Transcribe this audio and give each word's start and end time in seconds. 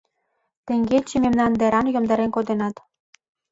—Теҥгече 0.65 1.17
мемнан 1.23 1.51
деран 1.59 1.85
йомдарен 1.93 2.31
коденат. 2.35 2.75